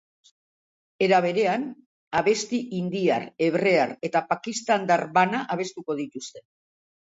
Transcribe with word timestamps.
Era 1.07 1.17
berean, 1.25 1.67
abesti 2.21 2.61
indiar, 2.77 3.27
hebrear 3.49 3.93
eta 4.11 4.23
pakistandar 4.33 5.05
bana 5.21 5.43
abestuko 5.59 5.99
dituzte. 6.03 6.45